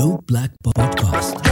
[0.00, 1.46] Dope Black Podcast.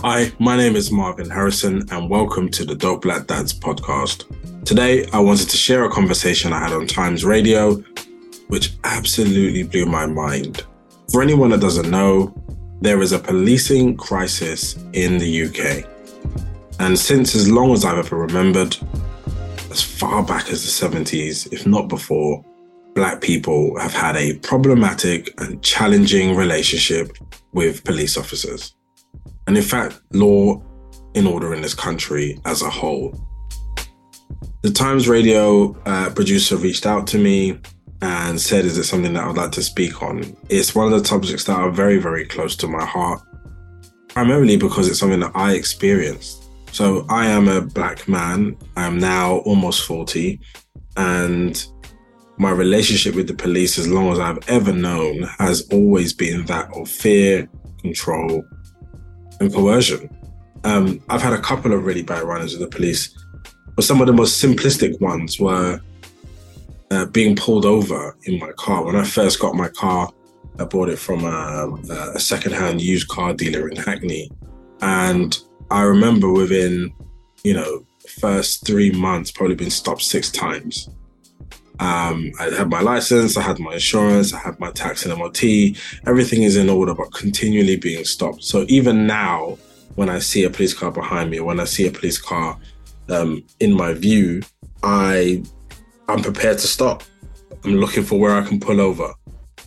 [0.00, 4.24] Hi, my name is Marvyn Harrison, and welcome to the Dope Black Dads podcast.
[4.64, 7.76] Today, I wanted to share a conversation I had on Times Radio,
[8.48, 10.64] which absolutely blew my mind.
[11.12, 12.34] For anyone that doesn't know,
[12.80, 15.88] there is a policing crisis in the UK.
[16.80, 18.76] And since as long as I've ever remembered,
[19.74, 22.44] as far back as the 70s, if not before,
[22.94, 27.18] Black people have had a problematic and challenging relationship
[27.52, 28.76] with police officers.
[29.48, 30.62] And in fact, law
[31.14, 33.20] in order in this country as a whole.
[34.62, 37.58] The Times Radio uh, producer reached out to me
[38.00, 40.36] and said, Is it something that I would like to speak on?
[40.50, 43.20] It's one of the subjects that are very, very close to my heart,
[44.08, 46.43] primarily because it's something that I experienced.
[46.74, 48.56] So I am a black man.
[48.76, 50.40] I am now almost 40.
[50.96, 51.64] And
[52.36, 56.68] my relationship with the police, as long as I've ever known, has always been that
[56.74, 57.48] of fear,
[57.80, 58.44] control,
[59.38, 60.10] and coercion.
[60.64, 63.16] Um, I've had a couple of really bad runners with the police,
[63.76, 65.80] but some of the most simplistic ones were
[66.90, 68.82] uh, being pulled over in my car.
[68.84, 70.10] When I first got my car,
[70.58, 71.72] I bought it from a,
[72.16, 74.28] a secondhand used car dealer in Hackney.
[74.80, 75.38] And
[75.70, 76.92] I remember within,
[77.42, 77.84] you know,
[78.20, 80.88] first three months, probably been stopped six times.
[81.80, 85.42] Um, I had my license, I had my insurance, I had my tax and MOT.
[86.06, 88.44] Everything is in order, but continually being stopped.
[88.44, 89.58] So even now,
[89.96, 92.58] when I see a police car behind me, when I see a police car
[93.08, 94.42] um, in my view,
[94.82, 95.42] I
[96.08, 97.02] I'm prepared to stop.
[97.64, 99.12] I'm looking for where I can pull over.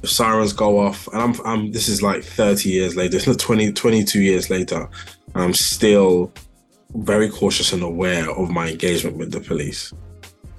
[0.03, 3.17] Sirens go off, and I'm, I'm this is like 30 years later.
[3.17, 4.89] It's not 20, 22 years later.
[5.35, 6.31] I'm still
[6.95, 9.93] very cautious and aware of my engagement with the police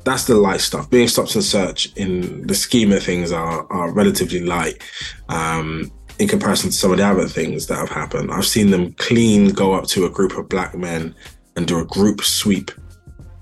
[0.09, 0.89] that's the light stuff.
[0.89, 4.83] Being stopped and search in the scheme of things are, are relatively light
[5.28, 8.32] um, in comparison to some of the other things that have happened.
[8.32, 11.15] I've seen them clean go up to a group of black men
[11.56, 12.71] and do a group sweep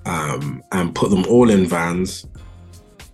[0.06, 2.26] um, and put them all in vans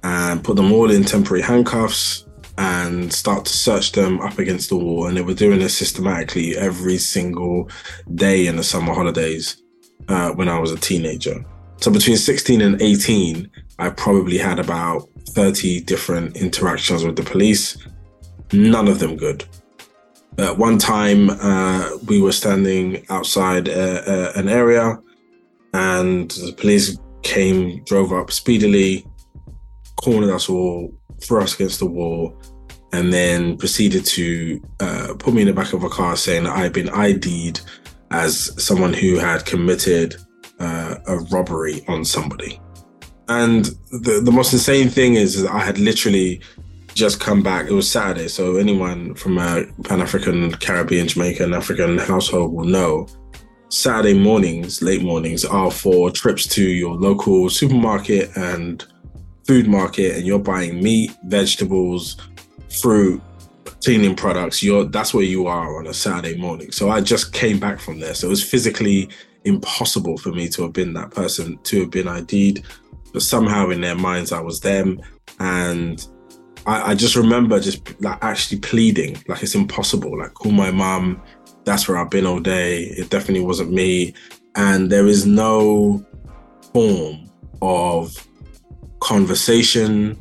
[0.02, 2.26] and put them all in temporary handcuffs
[2.58, 5.06] and start to search them up against the wall.
[5.06, 7.70] And they were doing this systematically every single
[8.14, 9.62] day in the summer holidays
[10.08, 11.44] uh, when I was a teenager.
[11.78, 17.76] So between 16 and 18, I probably had about 30 different interactions with the police,
[18.52, 19.44] none of them good.
[20.38, 24.98] At one time, uh, we were standing outside uh, uh, an area,
[25.74, 29.06] and the police came, drove up speedily,
[29.96, 32.36] cornered us all, threw us against the wall,
[32.92, 36.56] and then proceeded to uh, put me in the back of a car saying that
[36.56, 37.60] I had been ID'd
[38.10, 40.16] as someone who had committed
[40.58, 42.60] uh, a robbery on somebody.
[43.28, 46.42] And the, the most insane thing is I had literally
[46.94, 47.66] just come back.
[47.66, 53.08] It was Saturday, so anyone from a Pan African, Caribbean, Jamaican, African household will know.
[53.70, 58.84] Saturday mornings, late mornings, are for trips to your local supermarket and
[59.46, 62.16] food market, and you're buying meat, vegetables,
[62.80, 63.20] fruit,
[63.84, 64.62] cleaning products.
[64.62, 66.72] You're that's where you are on a Saturday morning.
[66.72, 69.08] So I just came back from there, so it was physically
[69.44, 72.64] impossible for me to have been that person, to have been ID'd.
[73.12, 75.00] But somehow in their minds, I was them.
[75.38, 76.06] And
[76.66, 80.18] I, I just remember just like actually pleading, like it's impossible.
[80.18, 81.22] Like, call my mom.
[81.64, 82.84] That's where I've been all day.
[82.84, 84.14] It definitely wasn't me.
[84.54, 86.04] And there is no
[86.72, 87.30] form
[87.60, 88.26] of
[89.02, 90.16] conversation,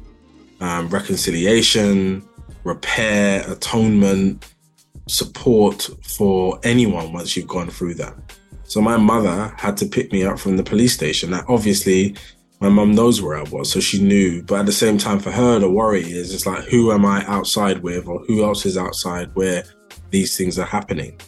[0.59, 2.28] um, reconciliation,
[2.64, 4.53] repair, atonement,
[5.08, 8.16] support for anyone once you've gone through that.
[8.64, 11.31] So my mother had to pick me up from the police station.
[11.31, 12.16] Now, obviously,
[12.59, 14.44] my mum knows where I was, so she knew.
[14.44, 17.25] But at the same time, for her, the worry is it's like, who am I
[17.28, 19.63] outside with, or who else is outside where
[20.09, 21.19] these things are happening?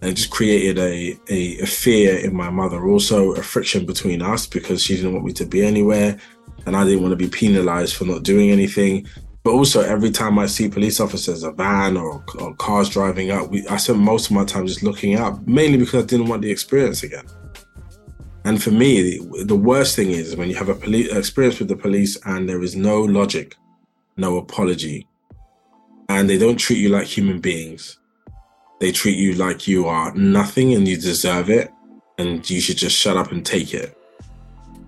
[0.00, 4.22] And it just created a, a, a fear in my mother, also a friction between
[4.22, 6.18] us because she didn't want me to be anywhere,
[6.66, 9.06] and I didn't want to be penalized for not doing anything.
[9.42, 13.50] But also, every time I see police officers, a van or, or cars driving up,
[13.50, 16.42] we, I spent most of my time just looking up, mainly because I didn't want
[16.42, 17.24] the experience again.
[18.44, 21.68] And for me, the, the worst thing is when you have a police experience with
[21.68, 23.56] the police and there is no logic,
[24.16, 25.06] no apology,
[26.08, 27.98] and they don't treat you like human beings.
[28.80, 31.70] They treat you like you are nothing and you deserve it,
[32.18, 33.96] and you should just shut up and take it.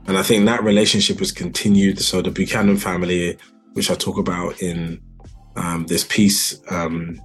[0.06, 1.98] And I think that relationship has continued.
[2.00, 3.38] So the Buchanan family
[3.74, 5.00] which I talk about in
[5.56, 7.20] um, this piece, um,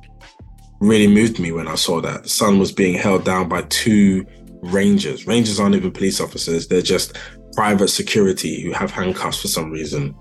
[0.79, 2.23] really moved me when I saw that.
[2.23, 4.25] The Son was being held down by two
[4.61, 5.25] rangers.
[5.25, 7.17] Rangers aren't even police officers, they're just
[7.53, 10.15] private security who have handcuffs for some reason,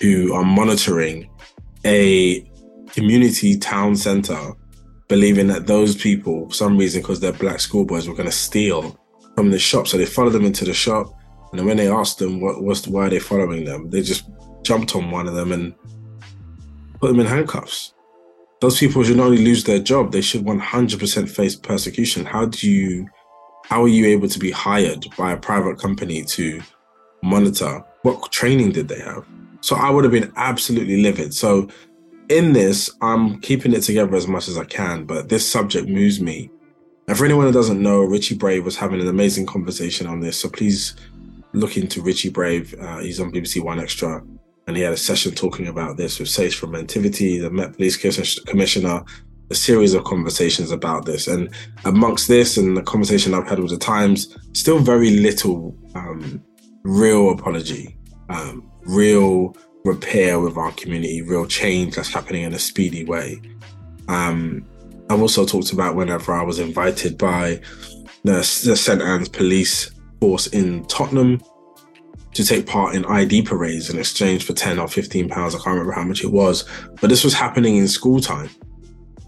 [0.00, 1.30] who are monitoring
[1.84, 2.40] a
[2.92, 4.52] community town center,
[5.08, 8.98] believing that those people, for some reason, because they're black schoolboys, were going to steal
[9.36, 9.86] from the shop.
[9.86, 11.14] So they followed them into the shop.
[11.52, 14.28] And when they asked them what was why are they following them, they just
[14.62, 15.74] jumped on one of them and
[17.00, 17.94] put them in handcuffs.
[18.60, 22.26] Those people should not only lose their job, they should 100% face persecution.
[22.26, 23.08] How do you,
[23.64, 26.60] how are you able to be hired by a private company to
[27.22, 27.82] monitor?
[28.02, 29.24] What training did they have?
[29.62, 31.32] So I would have been absolutely livid.
[31.34, 31.68] So
[32.28, 36.20] in this, I'm keeping it together as much as I can, but this subject moves
[36.20, 36.50] me.
[37.08, 40.38] And for anyone who doesn't know, Richie Brave was having an amazing conversation on this.
[40.38, 40.94] So please
[41.52, 42.74] look into Richie Brave.
[42.80, 44.26] Uh, he's on BBC 1Xtra.
[44.66, 47.96] And he had a session talking about this with Sage from Mentivity, the Met Police
[48.44, 49.02] Commissioner,
[49.50, 51.26] a series of conversations about this.
[51.26, 51.52] And
[51.84, 56.42] amongst this and the conversation I've had with the Times, still very little um,
[56.84, 57.96] real apology,
[58.28, 63.40] um, real repair with our community, real change that's happening in a speedy way.
[64.08, 64.64] Um,
[65.08, 67.60] I've also talked about whenever I was invited by
[68.22, 69.02] the, the St.
[69.02, 71.40] Anne's police force in Tottenham
[72.34, 75.54] to take part in ID parades in exchange for 10 or 15 pounds.
[75.54, 76.64] I can't remember how much it was,
[77.00, 78.50] but this was happening in school time.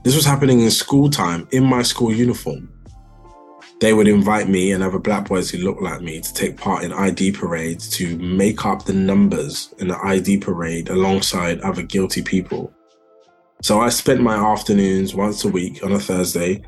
[0.05, 2.73] This was happening in school time in my school uniform
[3.83, 6.85] they would invite me and other black boys who looked like me to take part
[6.85, 12.23] in ID parades to make up the numbers in the ID parade alongside other guilty
[12.23, 12.73] people.
[13.61, 16.63] So I spent my afternoons once a week on a Thursday.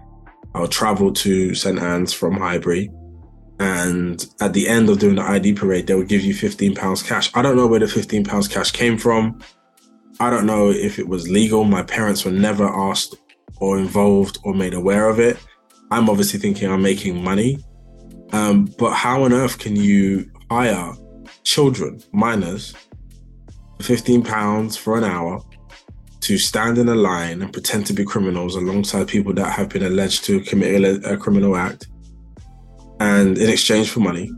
[0.56, 1.78] I would travel to St.
[1.78, 2.90] Anne's from Highbury.
[3.60, 7.02] And at the end of doing the ID parade, they would give you 15 pounds
[7.02, 7.30] cash.
[7.34, 9.40] I don't know where the 15 pounds cash came from.
[10.20, 11.64] I don't know if it was legal.
[11.64, 13.16] My parents were never asked
[13.58, 15.38] or involved or made aware of it.
[15.90, 17.58] I'm obviously thinking I'm making money.
[18.32, 20.92] Um, but how on earth can you hire
[21.44, 22.74] children, minors,
[23.82, 25.42] 15 pounds for an hour
[26.20, 29.84] to stand in a line and pretend to be criminals alongside people that have been
[29.84, 31.88] alleged to commit a criminal act
[33.00, 34.30] and in exchange for money?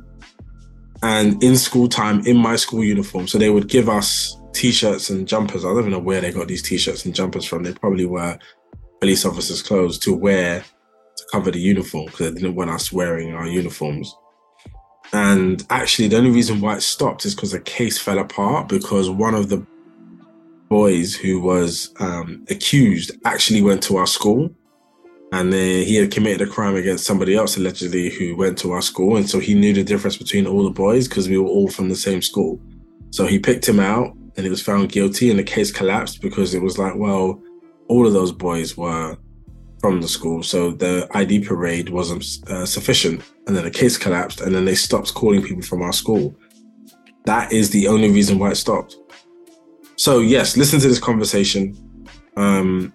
[1.02, 5.28] And in school time, in my school uniform, so they would give us t-shirts and
[5.28, 5.64] jumpers.
[5.64, 7.62] I don't even know where they got these t-shirts and jumpers from.
[7.62, 8.38] They probably were
[9.00, 10.64] police officers' clothes to wear
[11.16, 14.14] to cover the uniform because they didn't want us wearing our uniforms.
[15.12, 19.08] And actually, the only reason why it stopped is because the case fell apart because
[19.08, 19.64] one of the
[20.68, 24.50] boys who was um, accused actually went to our school
[25.32, 28.82] and then he had committed a crime against somebody else allegedly who went to our
[28.82, 31.68] school and so he knew the difference between all the boys because we were all
[31.68, 32.60] from the same school
[33.10, 36.54] so he picked him out and he was found guilty and the case collapsed because
[36.54, 37.42] it was like well
[37.88, 39.16] all of those boys were
[39.80, 40.42] from the school.
[40.42, 43.22] So the ID parade wasn't uh, sufficient.
[43.46, 46.34] And then the case collapsed, and then they stopped calling people from our school.
[47.24, 48.96] That is the only reason why it stopped.
[49.96, 51.76] So, yes, listen to this conversation.
[52.36, 52.92] Um,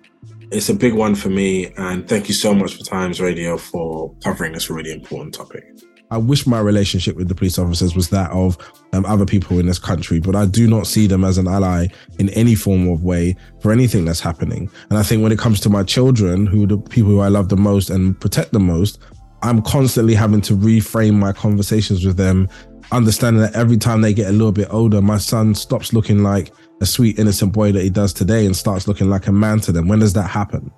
[0.52, 1.74] it's a big one for me.
[1.78, 5.64] And thank you so much for Times Radio for covering this really important topic.
[6.12, 8.58] I wish my relationship with the police officers was that of
[8.92, 11.88] um, other people in this country, but I do not see them as an ally
[12.20, 14.70] in any form of way for anything that's happening.
[14.90, 17.48] And I think when it comes to my children, who the people who I love
[17.48, 19.00] the most and protect the most,
[19.42, 22.50] I'm constantly having to reframe my conversations with them,
[22.92, 26.52] understanding that every time they get a little bit older, my son stops looking like
[26.82, 29.72] a sweet, innocent boy that he does today and starts looking like a man to
[29.72, 29.88] them.
[29.88, 30.72] When does that happen?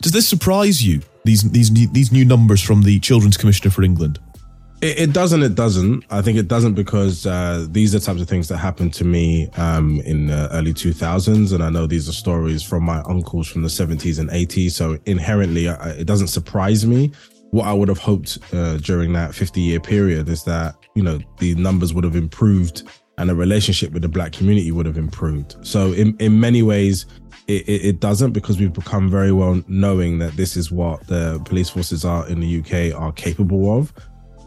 [0.00, 1.02] Does this surprise you?
[1.24, 4.18] These these these new numbers from the Children's Commissioner for England?
[4.80, 5.42] It, it doesn't.
[5.42, 6.04] It doesn't.
[6.10, 9.48] I think it doesn't because uh, these are types of things that happened to me
[9.56, 13.62] um, in the early 2000s, and I know these are stories from my uncles from
[13.62, 14.72] the 70s and 80s.
[14.72, 17.12] So inherently, uh, it doesn't surprise me.
[17.50, 21.18] What I would have hoped uh, during that 50 year period is that you know
[21.38, 22.84] the numbers would have improved
[23.18, 25.56] and the relationship with the black community would have improved.
[25.62, 27.06] So in in many ways,
[27.46, 31.40] it, it, it, doesn't because we've become very well knowing that this is what the
[31.44, 33.92] police forces are in the UK are capable of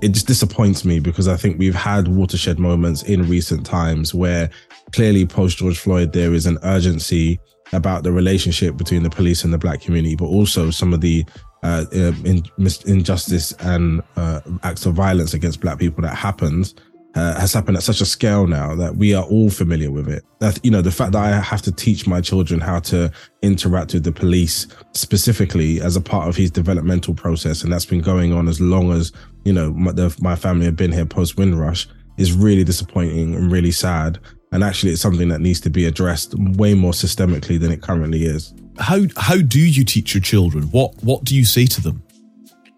[0.02, 4.50] it just disappoints me because I think we've had watershed moments in recent times where
[4.94, 7.40] clearly post George Floyd there is an urgency
[7.74, 11.26] about the relationship between the police and the black community, but also some of the
[11.64, 12.44] uh, in,
[12.86, 16.76] injustice and uh, acts of violence against black people that happens
[17.18, 20.24] uh, has happened at such a scale now that we are all familiar with it.
[20.40, 23.94] That you know, the fact that I have to teach my children how to interact
[23.96, 28.34] with the police specifically as a part of his developmental process, and that's been going
[28.34, 29.12] on as long as
[29.46, 33.52] you know my, the, my family have been here post Windrush, is really disappointing and
[33.52, 34.20] really sad.
[34.52, 38.26] And actually, it's something that needs to be addressed way more systemically than it currently
[38.26, 38.54] is.
[38.78, 40.66] How how do you teach your children?
[40.66, 42.04] What what do you say to them?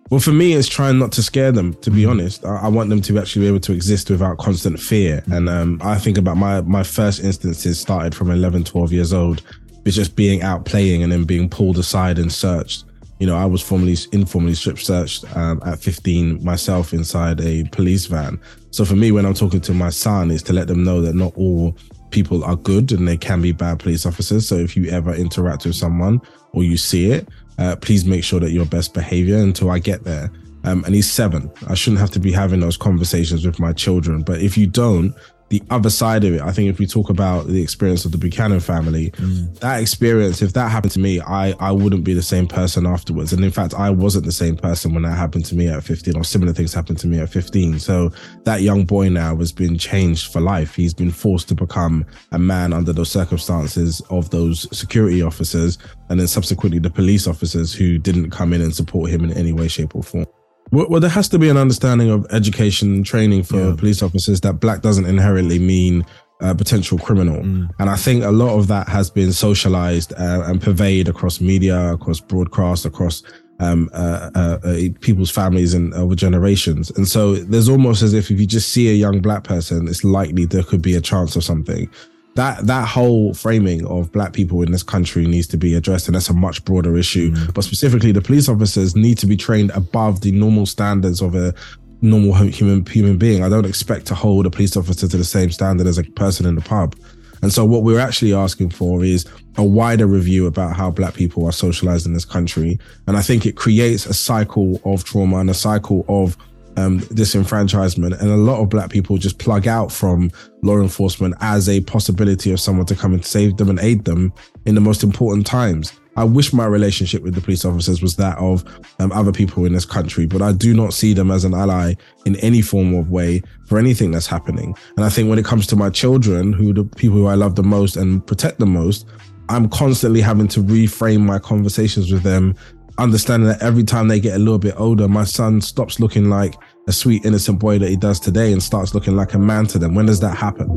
[0.10, 1.76] Well, for me, it's trying not to scare them.
[1.76, 4.80] To be honest, I, I want them to actually be able to exist without constant
[4.80, 5.24] fear.
[5.32, 9.44] And um, I think about my my first instances started from 11, 12 years old,
[9.84, 12.86] with just being out playing and then being pulled aside and searched.
[13.20, 18.08] You know, I was formally informally strip searched um, at 15 myself inside a police
[18.08, 18.40] van.
[18.72, 21.14] So for me, when I'm talking to my son, is to let them know that
[21.14, 21.76] not all
[22.10, 24.48] people are good and they can be bad police officers.
[24.48, 26.22] So if you ever interact with someone
[26.54, 27.28] or you see it,
[27.60, 30.32] uh, please make sure that your best behavior until I get there.
[30.64, 31.52] Um, and he's seven.
[31.68, 34.24] I shouldn't have to be having those conversations with my children.
[34.24, 35.14] But if you don't,
[35.50, 38.18] the other side of it, I think if we talk about the experience of the
[38.18, 39.60] Buchanan family, mm.
[39.60, 43.34] that experience, if that happened to me, I, I wouldn't be the same person afterwards.
[43.34, 46.16] And in fact, I wasn't the same person when that happened to me at 15
[46.16, 47.80] or similar things happened to me at 15.
[47.80, 48.12] So
[48.44, 50.76] that young boy now has been changed for life.
[50.76, 55.80] He's been forced to become a man under those circumstances of those security officers
[56.10, 59.52] and then subsequently the police officers who didn't come in and support him in any
[59.52, 60.26] way, shape or form.
[60.72, 63.76] Well, well, there has to be an understanding of education and training for yeah.
[63.78, 66.06] police officers that black doesn't inherently mean
[66.42, 67.42] a potential criminal.
[67.42, 67.70] Mm.
[67.80, 71.94] And I think a lot of that has been socialized uh, and pervaded across media,
[71.94, 73.24] across broadcast, across
[73.60, 76.92] um, uh, uh, uh, people's families and over generations.
[76.92, 80.04] And so there's almost as if if you just see a young black person, it's
[80.04, 81.90] likely there could be a chance of something
[82.40, 86.16] that that whole framing of black people in this country needs to be addressed and
[86.16, 87.32] that's a much broader issue.
[87.32, 87.54] Mm.
[87.54, 91.54] but specifically the police officers need to be trained above the normal standards of a
[92.02, 93.44] normal human human being.
[93.44, 96.46] I don't expect to hold a police officer to the same standard as a person
[96.46, 96.96] in the pub.
[97.42, 99.26] And so what we're actually asking for is
[99.58, 102.80] a wider review about how black people are socialized in this country.
[103.08, 106.38] And i think it creates a cycle of trauma and a cycle of
[106.78, 111.68] um, disenfranchisement, and a lot of black people just plug out from law enforcement as
[111.70, 114.34] a possibility of someone to come and save them and aid them
[114.66, 115.94] in the most important times.
[116.16, 118.66] I wish my relationship with the police officers was that of
[119.00, 121.94] um, other people in this country, but I do not see them as an ally
[122.26, 124.76] in any form of way for anything that's happening.
[124.98, 127.56] And I think when it comes to my children, who the people who I love
[127.56, 129.08] the most and protect the most,
[129.48, 132.54] I'm constantly having to reframe my conversations with them
[133.00, 136.56] understanding that every time they get a little bit older, my son stops looking like
[136.88, 139.80] a sweet, innocent boy that he does today and starts looking like a man to
[139.80, 139.96] them.
[139.96, 140.68] When does that happen?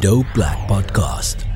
[0.00, 1.53] Dope Black Podcast.